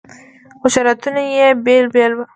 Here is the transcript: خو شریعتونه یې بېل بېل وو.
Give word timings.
خو 0.59 0.67
شریعتونه 0.73 1.21
یې 1.35 1.47
بېل 1.65 1.85
بېل 1.93 2.11
وو. 2.15 2.23